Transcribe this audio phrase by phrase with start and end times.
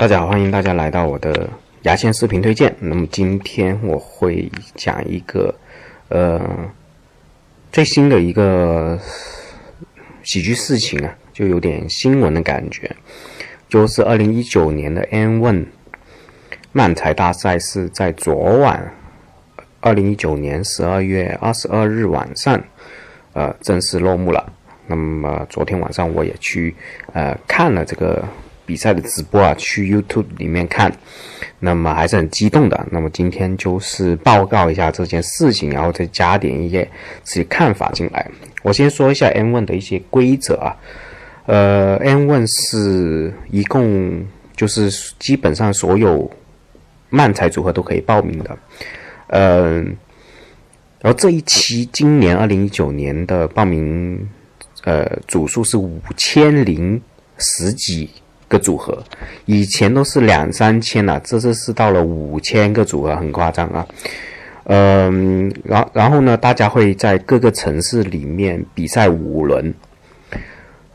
[0.00, 1.46] 大家好，欢迎大家来到我的
[1.82, 2.74] 牙线视频推荐。
[2.80, 5.54] 那么今天我会讲一个
[6.08, 6.40] 呃
[7.70, 8.98] 最新的一个
[10.22, 12.96] 喜剧事情啊，就有点新闻的感觉，
[13.68, 15.66] 就是二零一九年的 N One
[16.72, 18.94] 漫才大赛是在昨晚，
[19.80, 22.58] 二零一九年十二月二十二日晚上，
[23.34, 24.50] 呃正式落幕了。
[24.86, 26.74] 那么昨天晚上我也去
[27.12, 28.24] 呃看了这个。
[28.70, 30.96] 比赛的直播啊，去 YouTube 里面看，
[31.58, 32.86] 那么还是很激动的。
[32.92, 36.88] 那么今天就是报告一下这件事情，然后再加点一些
[37.24, 38.30] 自己看法进来。
[38.62, 40.76] 我先说一下 N One 的一些规则啊，
[41.46, 46.30] 呃，N One 是一共就是基本上所有
[47.08, 48.56] 漫才组合都可以报名的，
[49.30, 49.96] 嗯，
[51.00, 54.28] 然后这一期今年二零一九年的报名
[54.84, 57.02] 呃组数是五千零
[57.36, 58.08] 十几。
[58.50, 59.02] 个组合，
[59.46, 63.86] 以前都是两三千了，这次是到了五千个组合，很夸张啊。
[64.64, 69.72] 嗯，然然后呢，大家会在各个城市里面比赛五轮，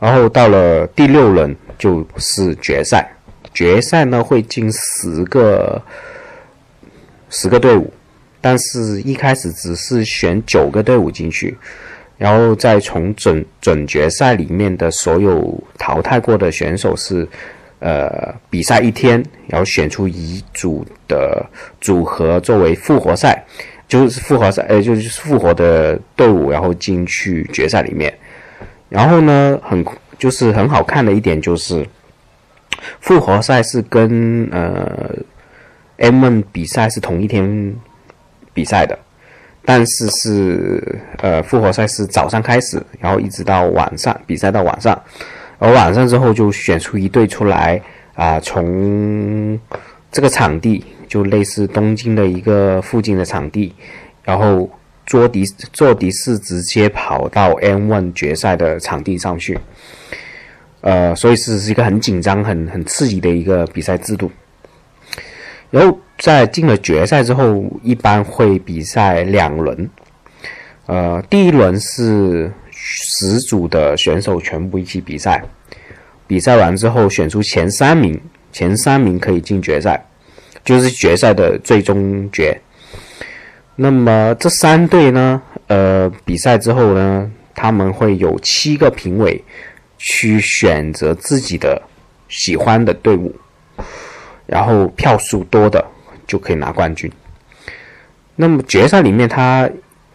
[0.00, 3.08] 然后到了第六轮就是决赛。
[3.52, 5.80] 决赛呢会进十个
[7.30, 7.92] 十个队伍，
[8.40, 11.56] 但是一开始只是选九个队伍进去。
[12.16, 17.26] 然后再从准准决赛里面的所有淘汰过的选手是，
[17.80, 21.44] 呃，比赛一天，然后选出一组的
[21.80, 23.44] 组合作为复活赛，
[23.88, 28.16] 就是复活赛，呃，就是复活的队伍，然后进去决赛里面。
[28.88, 29.84] 然后呢，很
[30.16, 31.84] 就是很好看的一点就是，
[33.00, 35.16] 复活赛是跟呃
[35.96, 37.74] M 比赛是同一天
[38.52, 38.96] 比赛的。
[39.66, 45.02] 但是是呃复活赛是早上开始，然后一直到晚上比赛到晚上，
[45.58, 47.80] 而晚上之后就选出一队出来
[48.14, 49.58] 啊，从
[50.12, 53.74] 这个场地就类似东京的一个附近的场地，
[54.22, 54.68] 然后
[55.06, 59.58] 坐的坐的士直接跑到 N1 决赛的场地上去，
[60.82, 64.30] 呃，所以是是一个很紧张、很很刺激的一个比赛制度，
[65.70, 65.98] 然后。
[66.24, 69.90] 在进了决赛之后，一般会比赛两轮。
[70.86, 75.44] 呃，第一轮是十组的选手全部一起比赛，
[76.26, 78.18] 比赛完之后选出前三名，
[78.52, 80.02] 前三名可以进决赛，
[80.64, 82.58] 就是决赛的最终决。
[83.76, 89.44] 那么这三队呢，呃，比赛之后呢，他们会有七个评委
[89.98, 91.82] 去选择自己的
[92.30, 93.36] 喜欢的队伍，
[94.46, 95.84] 然后票数多的。
[96.26, 97.10] 就可以拿冠军。
[98.36, 99.68] 那么决赛里面，他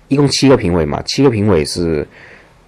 [0.07, 2.07] 一共七个评委嘛，七个评委是，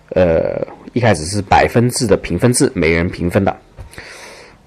[0.10, 3.58] 呃，一开始是百分制的评分制，每人评分的。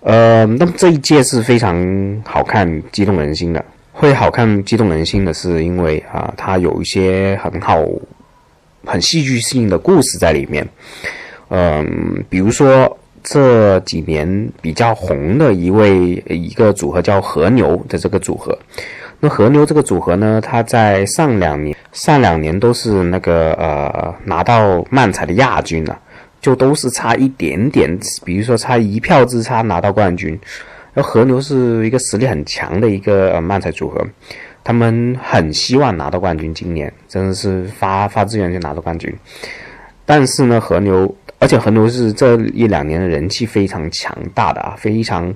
[0.01, 3.65] 呃，那么这一届是非常好看、激动人心的。
[3.93, 7.83] 会好看、激动人心的是因为啊，它有一些很好、
[8.85, 10.69] 很戏剧性的故事在里面。
[11.49, 12.99] 嗯，比如说。
[13.25, 18.57] 这几年比较红的一位一个组合叫和牛的这个组合，
[19.19, 25.99] 那和牛这个组合呢，它在上两年上两年都是那个呃拿到漫才的亚军了，
[26.43, 30.39] 就都是差一点点，比如说差一票之差拿到冠军。
[30.93, 34.07] 而和牛是一个实力很强的一个漫才组合，
[34.63, 39.11] 他们很希望拿到冠军，今年真的是发发资源就拿到冠军，
[40.05, 41.17] 但是呢，和牛。
[41.39, 45.35] 而且和牛是这一两年的人气非常强大的啊，非常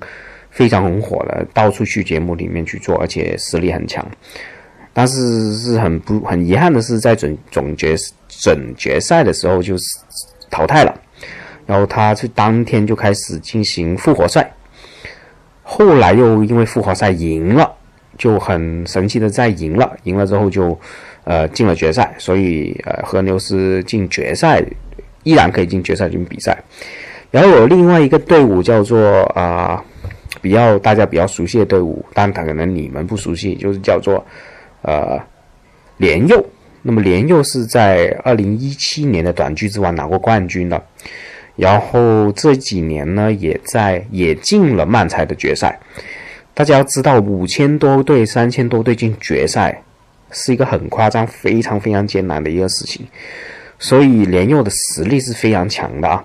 [0.50, 4.04] 非常红火的，到处去节目里面去做，而且实力很强。
[4.94, 7.94] 但是是很不很遗憾的是，在准总决
[8.28, 9.76] 准决赛的时候就
[10.50, 11.00] 淘汰了。
[11.66, 14.50] 然后他是当天就开始进行复活赛，
[15.62, 17.70] 后来又因为复活赛赢了，
[18.16, 20.76] 就很神奇的再赢了，赢了之后就
[21.24, 24.64] 呃进了决赛，所以呃和牛是进决赛。
[25.28, 26.56] 依然可以进决赛进行比赛，
[27.30, 29.84] 然后有另外一个队伍叫做啊，
[30.40, 34.24] 比较大家比较熟悉的队伍，但可能你们不熟悉，就是叫做
[34.80, 35.20] 呃
[35.98, 36.42] 连佑。
[36.80, 40.82] 那么连佑是在二零一七年的短剧之王拿过冠军的，
[41.56, 45.78] 然后这几年呢也在也进了漫才的决赛。
[46.54, 49.82] 大家要知道，五千多队、三千多队进决赛
[50.30, 53.06] 是一个很夸张、非常非常艰难的一个事情。
[53.78, 56.24] 所以连佑的实力是非常强的啊，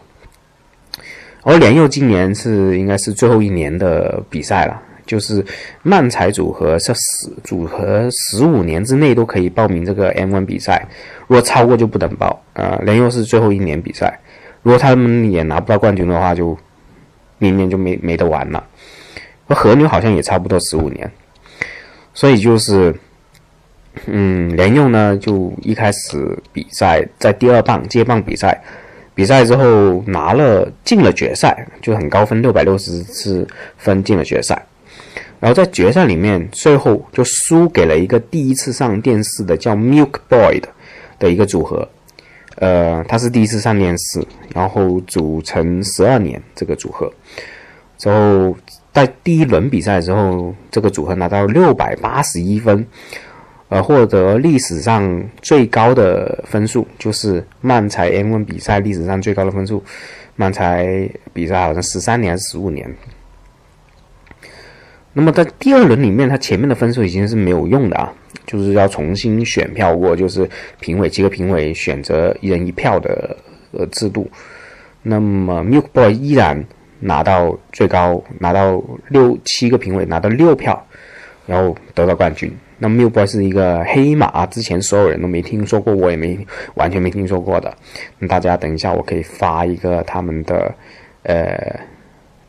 [1.44, 5.46] 而连佑今年是应该是最后一年的比赛了，就是
[5.84, 10.88] 漫才组合是十组合十五年之内都可以报名这个 M1 比赛，
[11.28, 12.80] 如果超过就不能报啊。
[12.84, 14.20] 连佑是最后一年比赛，
[14.62, 16.58] 如果他们也拿不到冠军的话，就
[17.38, 18.66] 明年就没没得玩了。
[19.50, 21.12] 和牛好像也差不多十五年，
[22.14, 22.96] 所以就是，
[24.08, 28.62] 嗯，连用呢就一开始比赛在第二棒接棒比赛，
[29.14, 33.48] 比赛之后拿了进了决赛，就很高分六百六十四
[33.78, 34.66] 分进了决赛，
[35.40, 40.70] 然后在决赛里面最后就输给了一个第一次上电视的叫 Milk Boy 的
[41.20, 41.88] 的一个组合，
[42.56, 47.12] 呃，他是第一次上电视，然后组成十二年这个组合，
[47.98, 48.56] 之后。
[48.94, 52.86] 在第一轮比赛之后，这个组合拿到六百八十一分，
[53.74, 59.84] 呃，获得历史上最高的分数，就是漫才 M1 比赛历史上最高的分数。
[60.36, 62.88] 漫才比赛好像十三年还是十五年。
[65.12, 68.14] 那么在第二轮里面，他前面的分数已经是没有用的啊，
[68.46, 70.48] 就是要重新选票过，就是
[70.80, 73.36] 评委几个评委选择一人一票的
[73.72, 74.30] 呃制度。
[75.02, 76.64] 那么 Milk Boy 依然。
[77.06, 80.88] 拿到最高，拿到六七个评委拿到六票，
[81.46, 82.50] 然后得到冠军。
[82.80, 86.38] 那 m i l Boy 是一个黑马，之前所有人都没听说过，我也没
[86.76, 87.74] 完全没听说过的。
[88.20, 90.74] 那大家等一下，我可以发一个他们的
[91.24, 91.80] 呃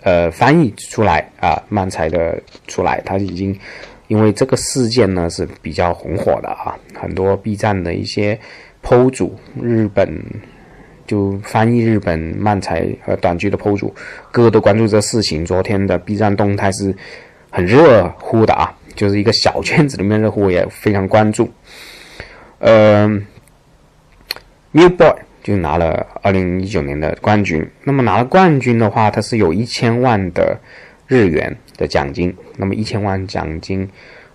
[0.02, 3.00] 呃翻译出来啊，漫才的出来。
[3.04, 3.58] 他已经
[4.08, 8.38] 因为这个事件呢是比较红火的啊，很多 B 站的一些
[8.82, 10.22] PO 主，日本。
[11.06, 13.94] 就翻译日本漫才和短剧的 PO 主，
[14.32, 15.44] 个个都关注这事情。
[15.44, 16.96] 昨天的 B 站动态是
[17.50, 21.50] 很热乎的啊，就是一个小圈子里面的户，也非常关注。
[22.58, 23.06] 呃
[24.73, 25.12] ，New Boy
[25.43, 27.67] 就拿了二零一九年的冠军。
[27.82, 30.58] 那么拿了冠军的话，它是有一千万的
[31.06, 32.35] 日元的奖金。
[32.56, 33.88] 那么一千万奖金，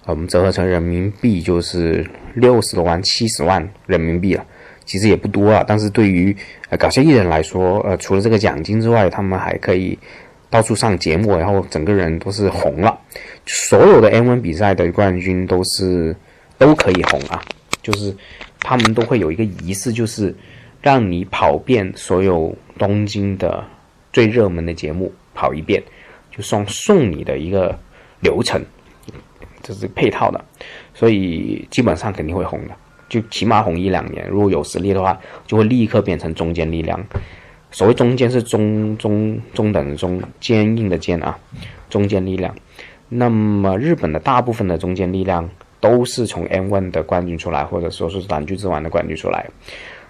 [0.06, 4.46] 我们折合成人民币就是六十多万、七十万人民币了。
[4.86, 6.36] 其实也不多啊，但是对于
[6.80, 9.98] 搞笑艺人来说，呃除了这个奖金之外，他们还可以
[10.50, 13.00] 到处上节目，然后整个人都是红了。
[13.52, 16.16] 所有的 M1 比赛的冠军都是
[16.60, 17.42] 都可以红啊，
[17.82, 18.16] 就是
[18.60, 20.36] 他们都会有一个仪式，就是
[20.84, 23.66] 让你跑遍所有东京的
[24.14, 25.82] 最热门的节目跑一遍，
[26.30, 27.76] 就送送你的一个
[28.20, 28.64] 流程，
[29.64, 30.46] 这是配套的，
[30.94, 32.76] 所以基本上肯定会红的。
[33.10, 37.04] 就起码红一两年，如果有实力的话，就会立刻变成中坚力量。
[37.72, 41.36] 所谓中坚是中中中等的中，坚硬的坚啊，
[41.90, 42.54] 中坚力量。
[43.10, 49.46] 那么日本的大部分的中坚力量都是从 M1 的冠军出来，或者说是短剧之王的冠军出来。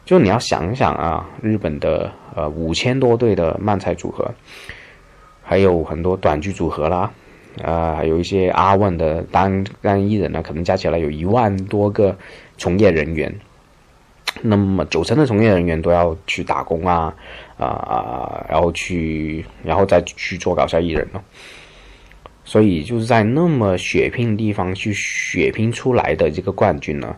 [0.06, 4.30] 就你要想想啊，日本的呃五千多队的漫才组合，
[5.42, 7.12] 还有很多短剧组合啦。
[7.64, 12.16] 啊，还有一些阿万的单单艺人呢，可能加起来有一万多个
[12.58, 13.34] 从业人员。
[14.42, 17.14] 那么九成的从业人员都要去打工啊，
[17.58, 21.22] 啊，然后去，然后再去做搞笑艺人了。
[22.50, 27.16] 所以就是在那么血拼地方去血拼出来的这个冠军呢。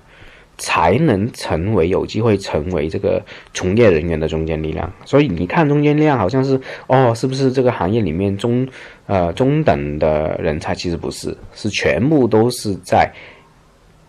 [0.58, 3.20] 才能成为有机会成为这个
[3.52, 8.68] 从业人员的中坚力量，所以你看中坚力量好像是哦，是不是这个行业里面中
[9.08, 10.76] 呃中等的人才？
[10.76, 13.12] 其实不是，是全部都是在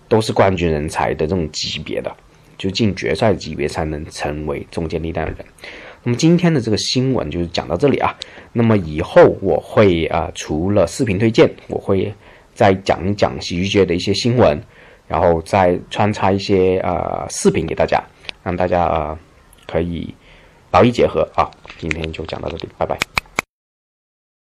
[0.08, 2.14] 都是冠军人才的这种级别的，
[2.58, 5.46] 就进决赛级别才能成为中坚力量的人。
[6.02, 8.14] 那么今天的这个新闻就是讲到这里啊。
[8.52, 12.12] 那么以后我会啊，除了视频推荐，我会
[12.54, 14.60] 再讲一讲喜剧界的一些新闻。
[15.08, 18.02] 然后再穿插一些呃视频给大家，
[18.42, 19.18] 让大家呃
[19.66, 20.14] 可以
[20.70, 21.50] 劳逸结合啊。
[21.76, 22.96] 今天就讲到这里，拜拜。